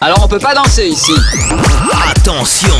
Alors 0.00 0.24
on 0.24 0.28
peut 0.28 0.38
pas 0.38 0.54
danser 0.54 0.88
ici. 0.88 1.14
Attention 2.10 2.74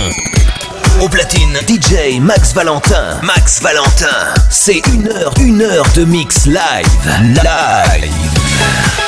au 1.03 1.09
platine, 1.09 1.57
DJ 1.67 2.21
Max 2.21 2.53
Valentin. 2.53 3.21
Max 3.23 3.63
Valentin, 3.63 4.35
c'est 4.51 4.87
une 4.89 5.09
heure, 5.09 5.33
une 5.41 5.63
heure 5.63 5.87
de 5.95 6.05
mix 6.05 6.45
live. 6.47 6.87
Live. 7.23 9.06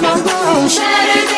mão, 0.00 0.16
mão. 0.18 1.37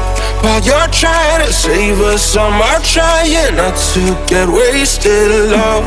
While 0.41 0.61
you're 0.63 0.87
trying 0.87 1.45
to 1.45 1.53
save 1.53 2.01
us, 2.01 2.35
I'm 2.35 2.59
trying 2.81 3.55
not 3.55 3.77
to 3.93 4.01
get 4.25 4.49
wasted. 4.49 5.29
Love, 5.51 5.85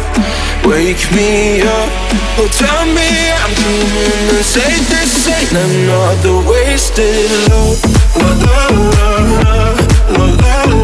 wake 0.64 1.10
me 1.10 1.60
up. 1.62 1.90
Oh, 2.38 2.48
tell 2.50 2.86
me 2.86 3.30
I'm 3.34 3.52
the 4.30 4.42
same. 4.44 4.84
This 4.90 5.26
ain't 5.26 5.50
another 5.50 6.48
wasted 6.48 7.30
love. 7.50 7.82
La 8.14 8.30
la 8.44 8.68
la 8.94 9.18
la 9.28 9.74
la 10.18 10.64
la 10.64 10.83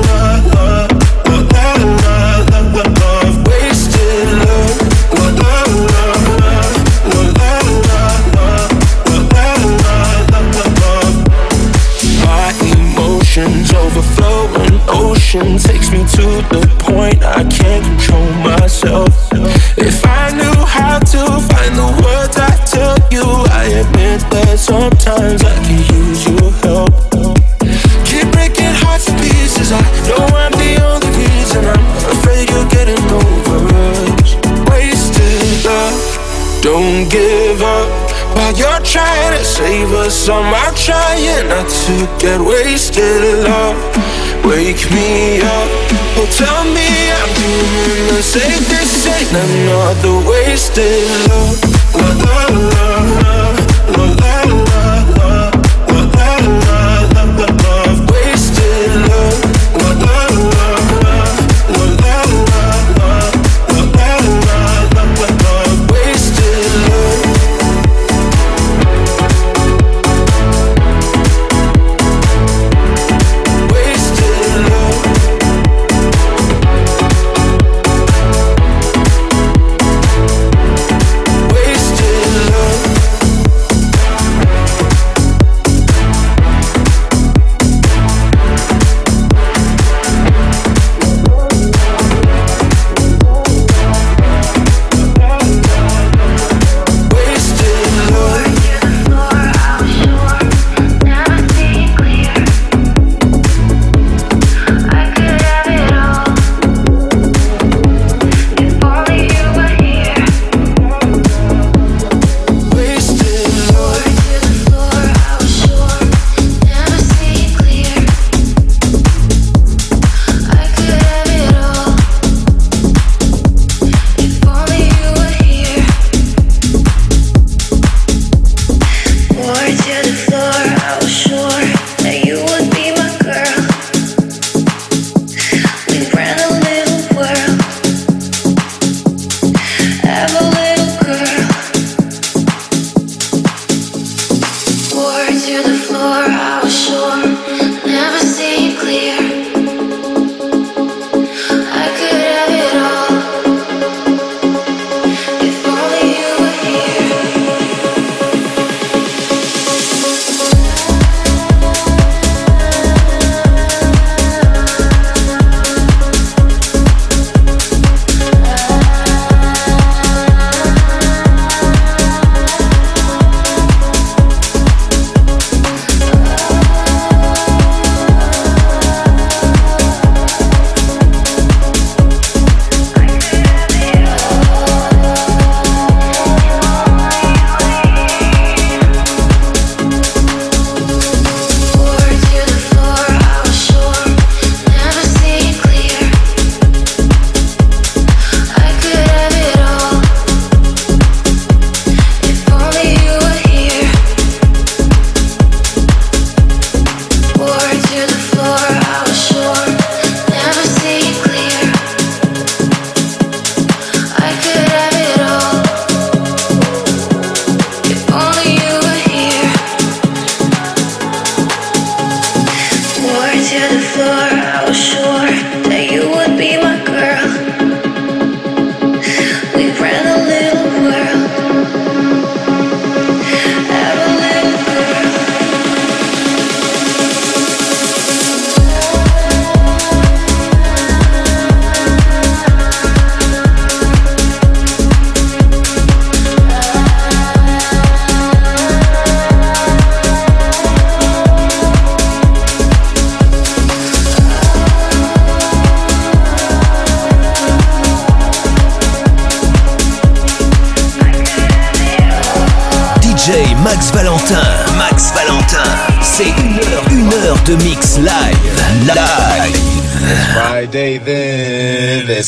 to 41.91 42.07
get 42.19 42.41
wasted. 42.41 43.23
Love, 43.45 43.79
wake 44.45 44.85
me 44.95 45.41
up. 45.43 45.71
Oh, 46.19 46.29
tell 46.31 46.63
me 46.77 46.89
I'm 47.19 47.31
doing 47.43 48.07
the 48.15 48.23
same. 48.23 48.63
This 48.71 49.07
ain't 49.07 49.33
another 49.33 50.17
wasted 50.29 51.03
love. 51.29 51.59
La 51.95 52.09
la 52.25 52.37
la 52.71 53.00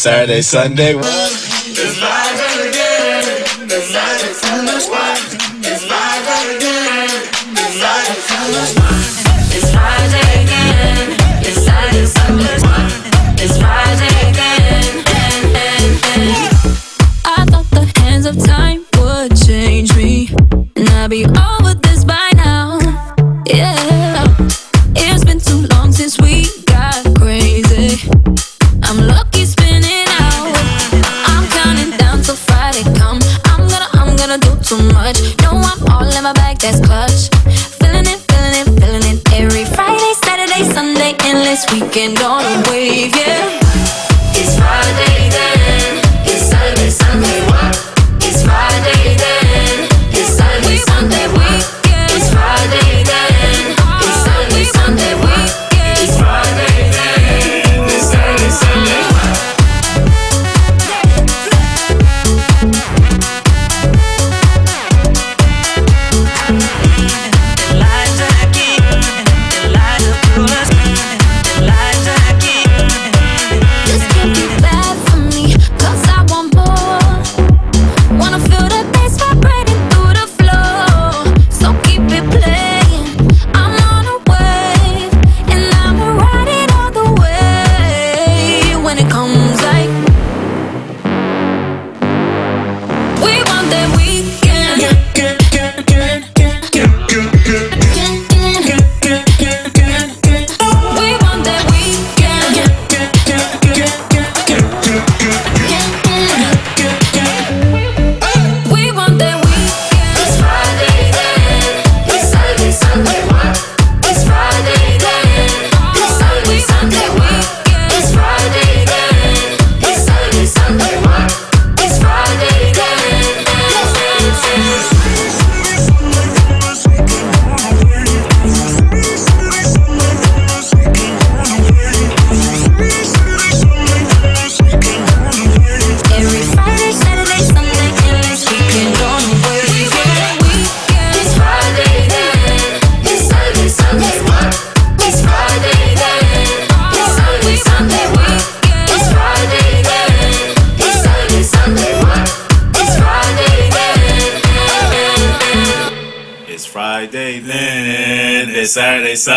Saturday, 0.03 0.43
Sunday. 0.43 0.95
It's 0.97 1.42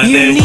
Saturday, 0.06 0.45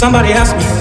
Somebody 0.00 0.32
asked 0.32 0.56
me. 0.56 0.79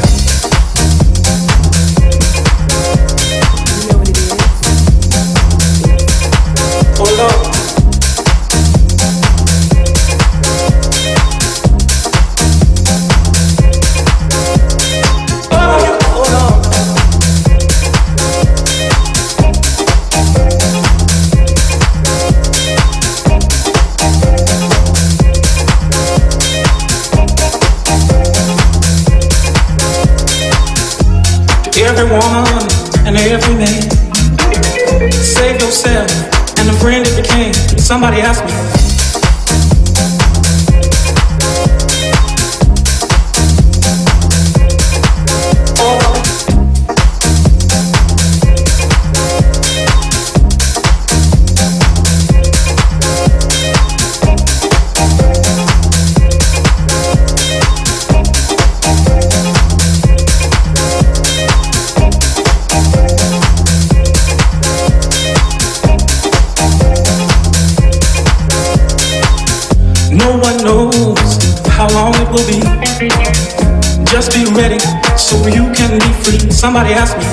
Nobody 76.79 76.93
asked 76.93 77.17
me. 77.17 77.28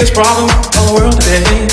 biggest 0.00 0.14
problem 0.14 0.48
on 0.80 0.86
the 0.86 0.94
world 0.94 1.12
today. 1.20 1.68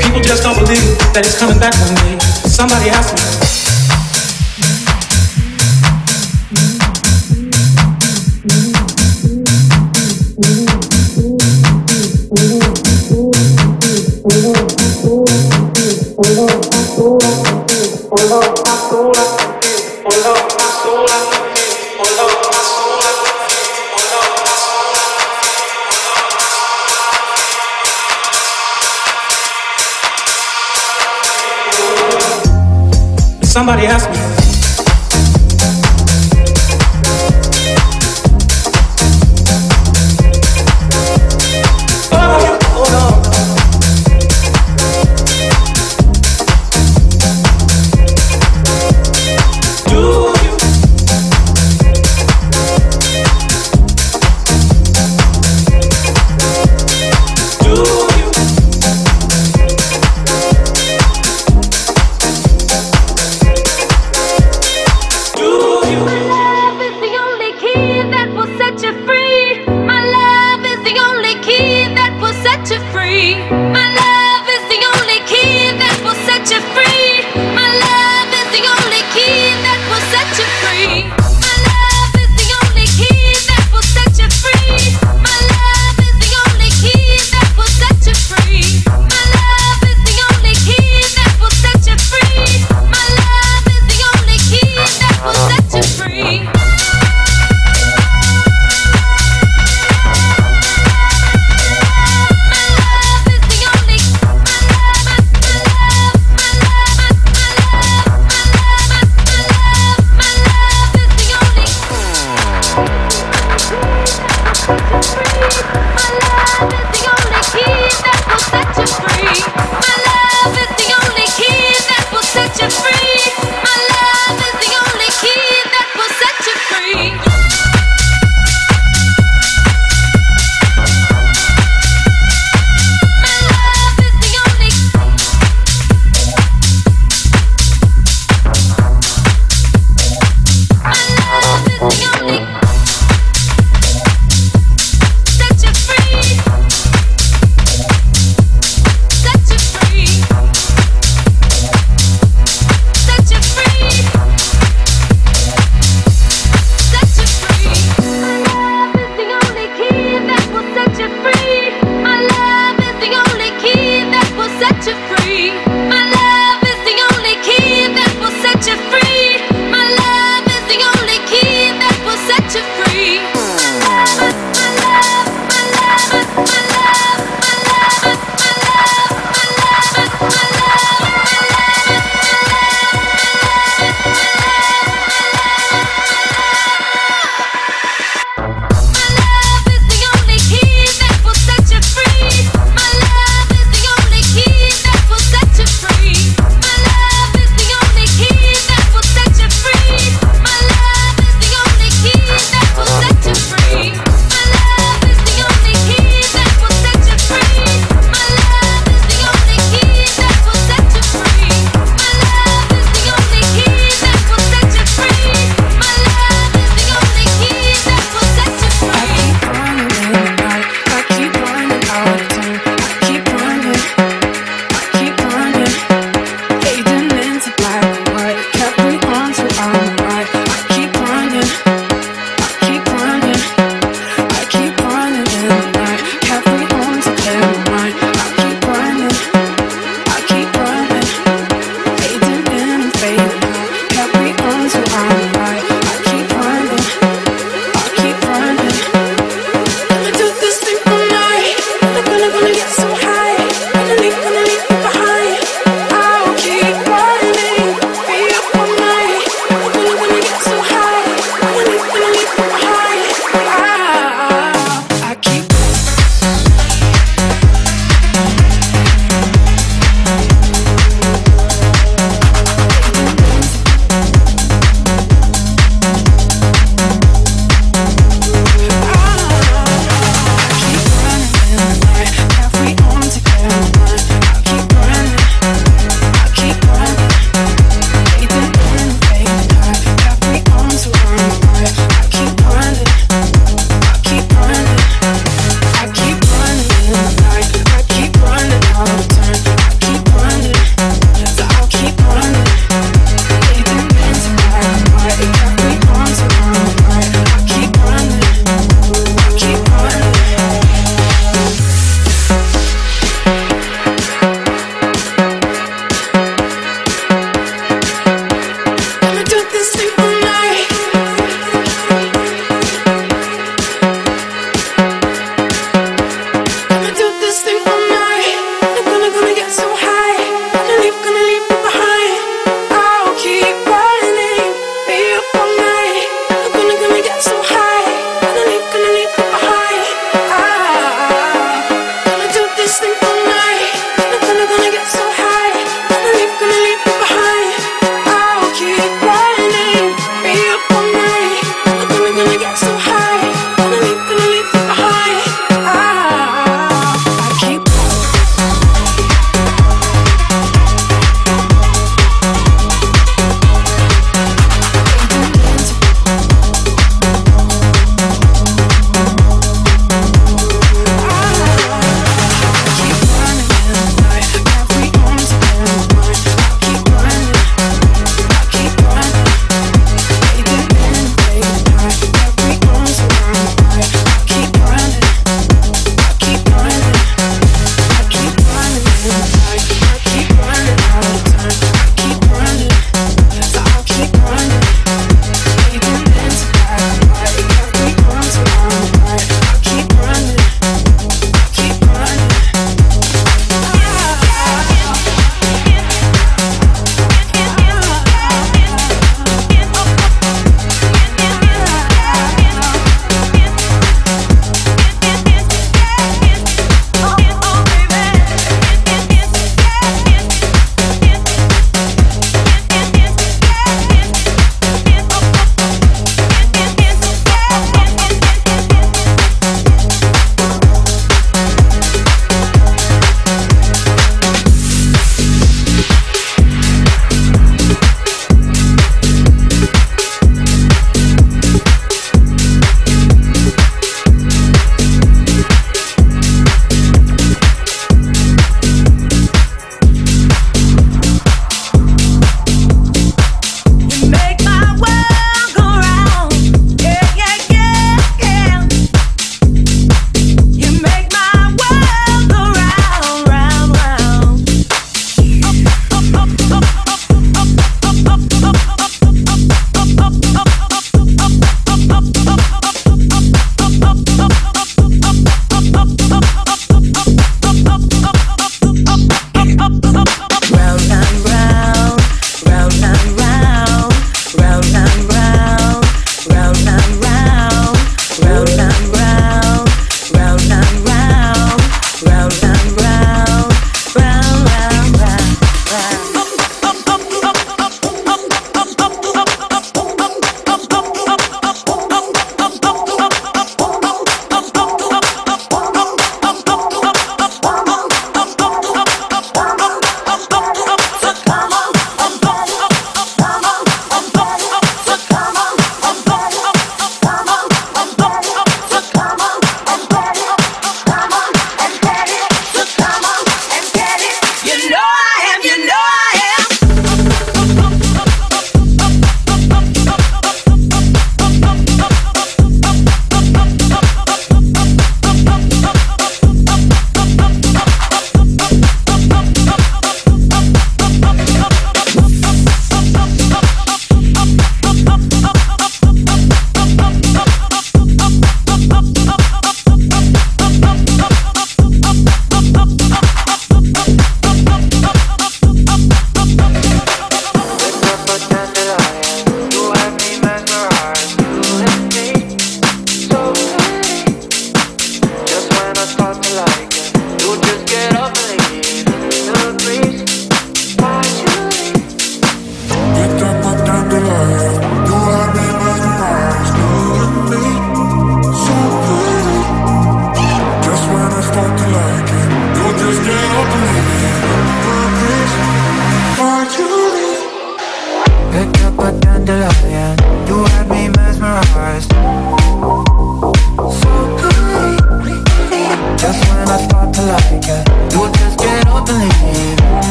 People 0.00 0.22
just 0.22 0.42
don't 0.42 0.56
believe 0.56 0.96
that 1.12 1.20
it's 1.26 1.38
coming 1.38 1.58
back 1.58 1.74
one 1.76 1.94
day. 1.96 2.18
Somebody 2.48 2.88
asked 2.88 3.12
me. 3.12 3.33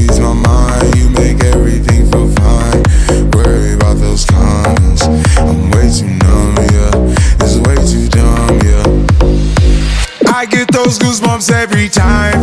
Ease 0.00 0.18
my 0.18 0.32
mind, 0.32 0.96
you 0.96 1.10
make 1.10 1.44
everything 1.44 2.10
feel 2.10 2.28
fine. 2.36 2.82
About 3.74 3.98
those 3.98 4.24
I'm 4.32 5.70
way 5.72 5.90
too 5.92 6.08
numb, 6.24 6.56
yeah. 6.72 7.44
It's 7.44 7.56
way 7.66 7.76
too 7.84 8.08
dumb, 8.08 8.58
yeah. 8.64 10.32
I 10.32 10.46
get 10.46 10.72
those 10.72 10.98
goosebumps 10.98 11.52
every 11.52 11.90
time. 11.90 12.40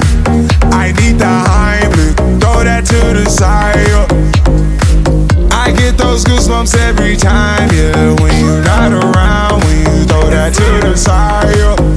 I 0.72 0.92
need 1.00 1.18
the 1.18 1.26
Heimlich, 1.26 2.16
throw 2.40 2.64
that 2.64 2.86
to 2.86 3.00
the 3.18 3.26
side. 3.28 3.78
I 5.52 5.72
get 5.72 5.98
those 5.98 6.24
goosebumps 6.26 6.78
every 6.78 7.16
time, 7.16 7.70
yeah. 7.74 8.14
When 8.22 8.34
you're 8.40 8.64
not 8.64 8.92
around, 8.92 9.64
when 9.64 9.80
you 9.80 10.06
throw 10.06 10.30
that 10.30 10.54
to 10.54 10.88
the 10.88 10.96
side. 10.96 11.56
yeah. 11.58 11.97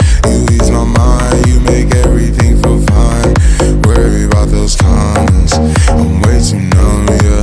You 0.27 0.45
ease 0.51 0.71
my 0.71 0.83
mind, 0.83 1.47
you 1.47 1.59
make 1.61 1.93
everything 1.95 2.61
feel 2.61 2.79
fine. 2.87 3.33
Worry 3.83 4.25
about 4.25 4.49
those 4.49 4.75
comments, 4.75 5.53
I'm 5.89 6.21
way 6.21 6.39
too 6.41 6.59
numb, 6.75 7.07
yeah. 7.23 7.41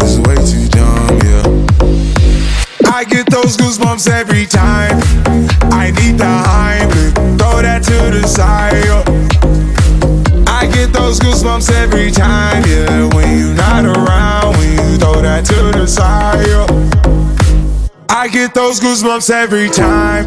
It's 0.00 0.18
way 0.26 0.36
too 0.50 0.68
dumb, 0.68 1.18
yeah. 1.28 2.92
I 2.92 3.04
get 3.04 3.30
those 3.30 3.56
goosebumps 3.56 4.08
every 4.10 4.46
time. 4.46 5.00
I 5.72 5.90
need 5.90 6.18
the 6.18 6.24
Heimlich, 6.24 7.38
throw 7.38 7.62
that 7.62 7.82
to 7.84 8.10
the 8.10 8.26
side. 8.26 8.84
I 10.46 10.66
get 10.66 10.92
those 10.92 11.18
goosebumps 11.18 11.70
every 11.72 12.10
time, 12.10 12.62
yeah. 12.66 13.08
When 13.14 13.38
you're 13.38 13.54
not 13.54 13.84
around, 13.84 14.56
when 14.56 14.72
you 14.72 14.98
throw 14.98 15.22
that 15.22 15.44
to 15.46 15.78
the 15.78 15.86
side. 15.86 16.40
I 18.10 18.28
get 18.28 18.52
those 18.54 18.80
goosebumps 18.80 19.30
every 19.30 19.70
time. 19.70 20.26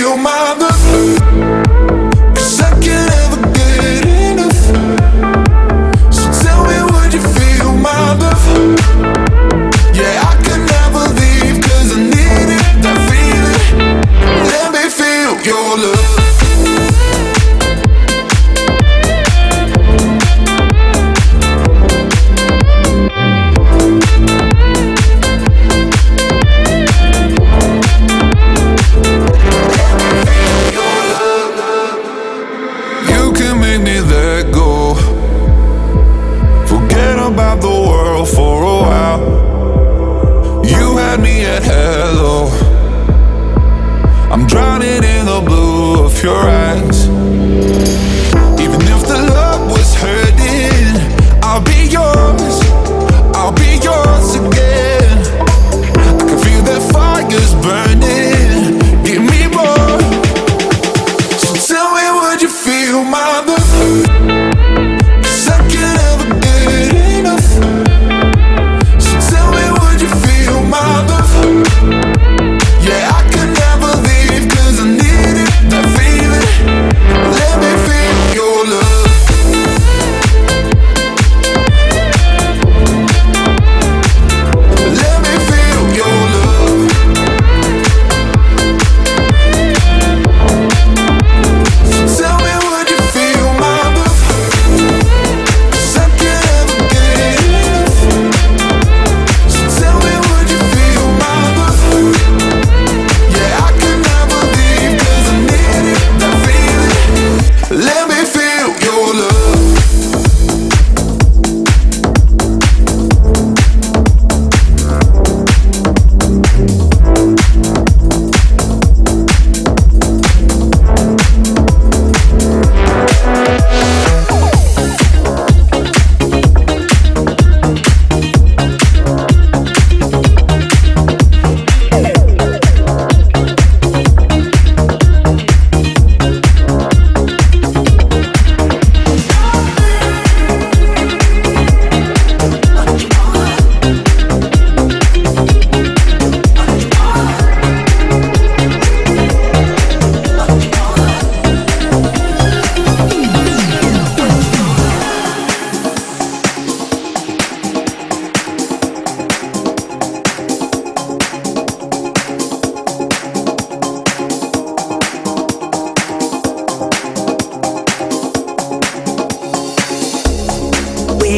Feel 0.00 0.16
my 0.16 0.69
I'm 44.32 44.46
drowning 44.46 45.02
in 45.02 45.26
the 45.26 45.42
blue 45.44 46.04
of 46.04 46.22
your 46.22 46.36
eyes. 46.36 47.08
Even 48.60 48.80
if 48.82 49.02
the 49.08 49.18
love 49.34 49.70
was 49.72 49.92
hurting, 49.94 51.42
I'll 51.42 51.60
be 51.62 51.88
yours. 51.90 52.49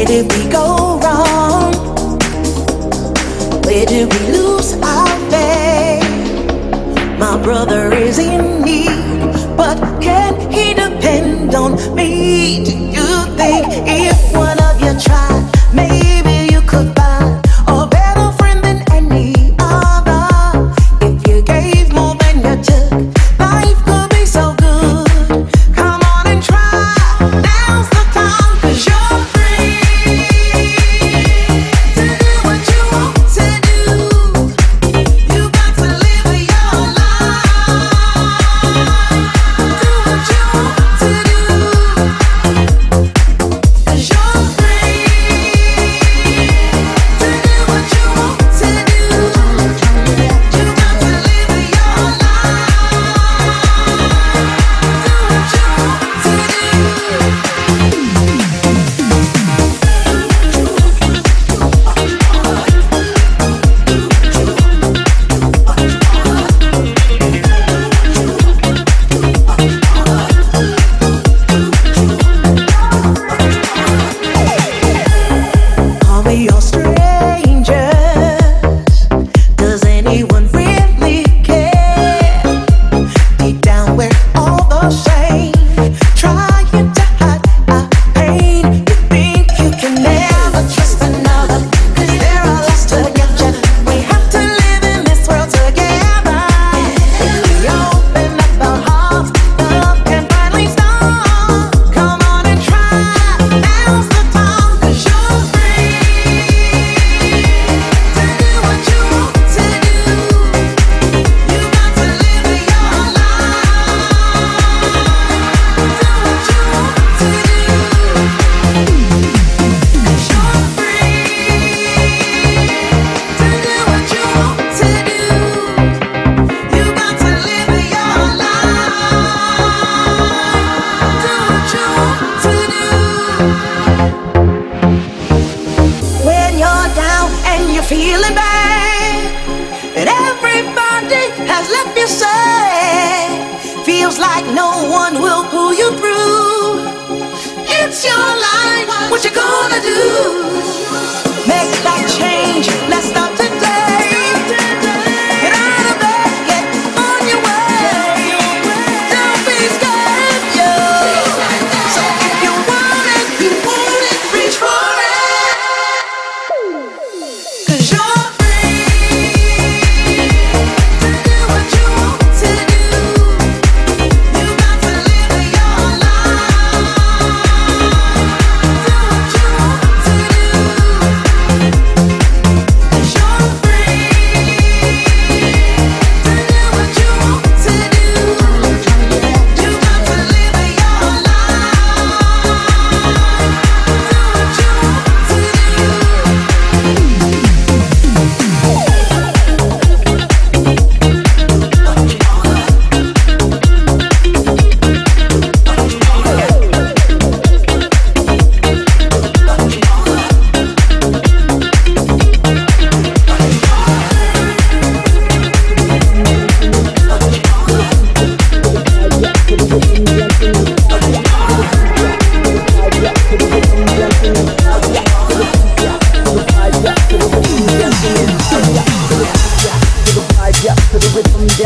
Where 0.02 0.22
did 0.22 0.32
we 0.32 0.50
go 0.50 0.98
wrong? 0.98 2.18
Where 3.62 3.86
did 3.86 4.12
we 4.12 4.32
lose? 4.32 4.41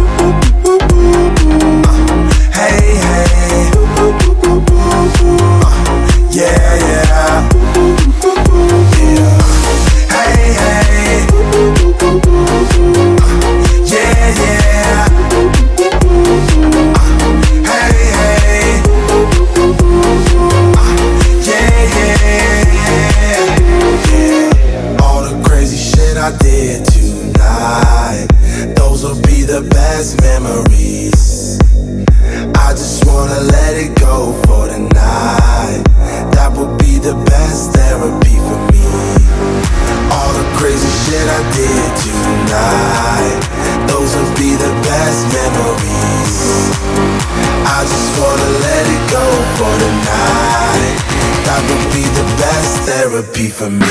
for 53.60 53.68
me. 53.68 53.89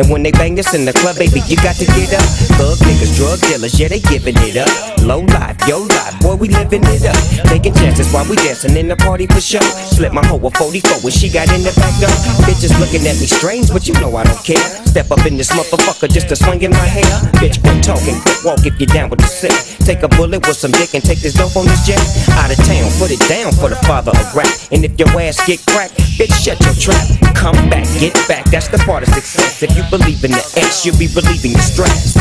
And 0.00 0.08
when 0.08 0.22
they 0.22 0.32
bang 0.32 0.58
us 0.58 0.72
in 0.72 0.86
the 0.86 0.94
club, 0.94 1.16
baby, 1.16 1.44
you 1.44 1.56
got 1.56 1.76
to 1.76 1.84
get 1.84 2.14
up. 2.16 2.24
Thug 2.56 2.78
niggas, 2.88 3.20
drug 3.20 3.38
dealers, 3.40 3.78
yeah, 3.78 3.88
they 3.88 4.00
giving 4.00 4.34
it 4.48 4.56
up. 4.56 4.72
Low 5.04 5.20
life, 5.20 5.60
yo 5.68 5.80
life, 5.80 6.18
boy, 6.20 6.36
we 6.36 6.48
living 6.48 6.80
it 6.84 7.04
up. 7.04 7.20
Taking 7.48 7.74
chances 7.74 8.10
while 8.10 8.24
we 8.24 8.36
dancing 8.36 8.74
in 8.78 8.88
the 8.88 8.96
party 8.96 9.26
for 9.26 9.42
sure. 9.42 9.60
Slip 9.60 10.14
my 10.14 10.24
hoe 10.24 10.40
a 10.40 10.50
44 10.50 11.04
when 11.04 11.12
she 11.12 11.28
got 11.28 11.52
in 11.52 11.60
the 11.60 11.72
back 11.76 11.92
door. 12.00 12.08
Bitches 12.48 12.72
looking 12.80 13.06
at 13.06 13.20
me 13.20 13.26
strange, 13.26 13.70
but 13.70 13.86
you 13.86 13.92
know 14.00 14.16
I 14.16 14.24
don't 14.24 14.42
care. 14.42 14.79
Step 14.90 15.12
up 15.12 15.24
in 15.24 15.36
this 15.36 15.52
motherfucker 15.52 16.10
just 16.10 16.28
to 16.28 16.34
swing 16.34 16.62
in 16.62 16.72
my 16.72 16.82
hair. 16.82 17.06
Bitch, 17.38 17.62
quit 17.62 17.80
talking, 17.80 18.18
quit 18.26 18.38
walk 18.44 18.66
if 18.66 18.74
you're 18.80 18.90
down 18.90 19.08
with 19.08 19.20
the 19.20 19.30
sick. 19.30 19.54
Take 19.86 20.02
a 20.02 20.08
bullet 20.08 20.44
with 20.48 20.56
some 20.56 20.72
dick 20.72 20.94
and 20.94 21.04
take 21.04 21.20
this 21.20 21.34
dope 21.34 21.54
on 21.54 21.64
this 21.66 21.86
jet. 21.86 22.02
Out 22.34 22.50
of 22.50 22.58
town, 22.66 22.90
put 22.98 23.14
it 23.14 23.22
down 23.30 23.52
for 23.52 23.68
the 23.70 23.78
father 23.86 24.10
of 24.10 24.34
rap. 24.34 24.50
And 24.72 24.84
if 24.84 24.98
your 24.98 25.08
ass 25.14 25.46
get 25.46 25.62
cracked, 25.70 25.94
bitch, 26.18 26.34
shut 26.34 26.58
your 26.66 26.74
trap. 26.74 27.06
Come 27.36 27.54
back, 27.70 27.86
get 28.02 28.18
back, 28.26 28.50
that's 28.50 28.66
the 28.66 28.78
part 28.78 29.06
of 29.06 29.14
success. 29.14 29.62
If 29.62 29.76
you 29.76 29.84
believe 29.94 30.24
in 30.24 30.32
the 30.32 30.42
ass, 30.58 30.84
you'll 30.84 30.98
be 30.98 31.06
relieving 31.14 31.52
the 31.52 31.62
stress. 31.62 32.18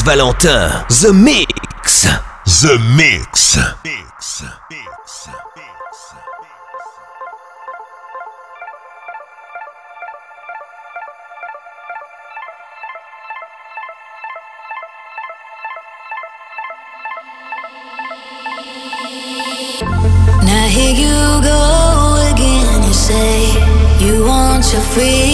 Valentin, 0.00 0.70
The 0.88 1.12
Mix. 1.12 2.02
The 2.62 2.78
Mix. 2.96 3.58
mix. 3.84 5.28
Now 20.42 20.66
here 20.68 20.94
you 20.94 21.42
go 21.42 22.32
again. 22.32 22.82
You 22.86 22.94
say 22.94 23.52
you 24.04 24.24
want 24.24 24.72
your 24.72 24.82
freedom. 24.82 25.31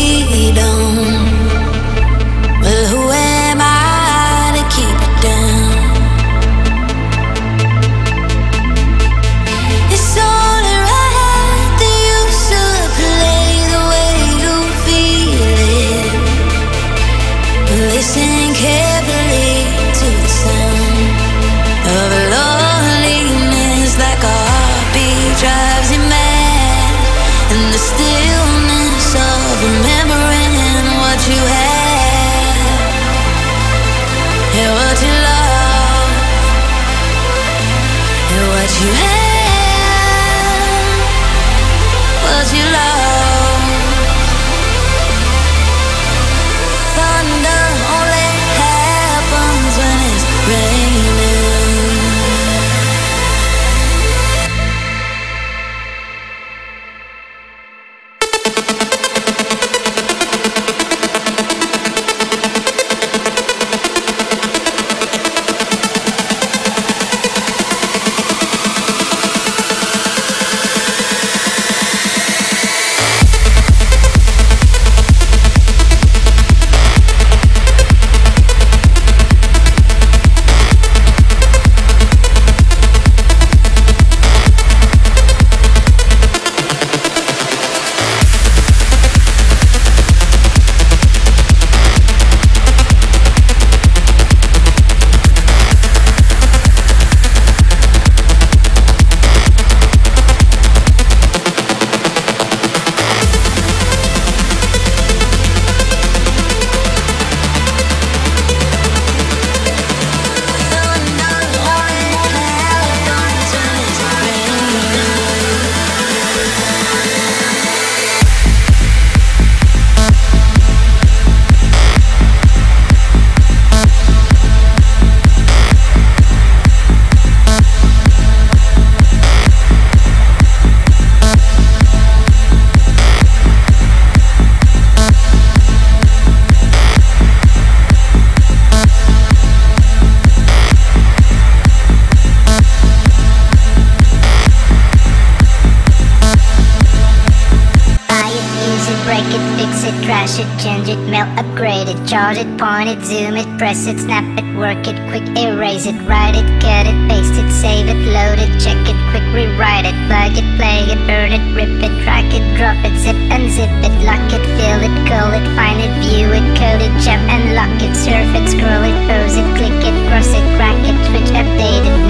it, 152.39 152.59
point 152.59 152.89
it, 152.89 153.03
zoom 153.03 153.35
it, 153.35 153.49
press 153.59 153.87
it, 153.87 153.99
snap 153.99 154.23
it, 154.39 154.47
work 154.55 154.87
it, 154.87 154.95
quick 155.11 155.27
erase 155.35 155.87
it, 155.87 155.99
write 156.07 156.39
it, 156.39 156.47
cut 156.63 156.87
it, 156.87 156.95
paste 157.11 157.35
it, 157.35 157.51
save 157.51 157.91
it, 157.91 157.99
load 158.15 158.39
it, 158.39 158.53
check 158.63 158.79
it, 158.87 158.99
quick 159.11 159.27
rewrite 159.35 159.83
it, 159.83 159.97
plug 160.07 160.39
it, 160.39 160.47
play 160.55 160.87
it, 160.87 161.01
burn 161.11 161.35
it, 161.35 161.43
rip 161.59 161.71
it, 161.83 161.91
drag 162.07 162.31
it, 162.31 162.45
drop 162.55 162.79
it, 162.87 162.95
zip 163.03 163.19
unzip 163.35 163.71
it, 163.83 163.95
lock 164.07 164.23
it, 164.31 164.45
fill 164.55 164.81
it, 164.87 164.95
call 165.11 165.35
it, 165.35 165.47
find 165.59 165.83
it, 165.83 165.91
view 165.99 166.31
it, 166.31 166.47
code 166.55 166.83
it, 166.83 166.95
jump 167.03 167.23
and 167.27 167.59
lock 167.59 167.75
it, 167.83 167.95
surf 167.95 168.31
it, 168.39 168.47
scroll 168.47 168.87
it, 168.87 168.99
pose 169.11 169.35
it, 169.35 169.49
click 169.59 169.83
it, 169.83 169.97
cross 170.07 170.31
it, 170.31 170.47
crack 170.55 170.79
it, 170.87 170.97
switch, 171.11 171.31
update 171.35 171.87
it, 171.91 172.08